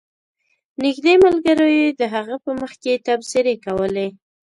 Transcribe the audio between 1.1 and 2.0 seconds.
ملګرو یې